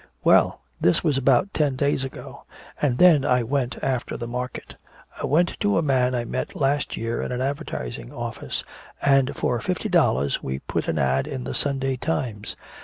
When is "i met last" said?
6.15-6.97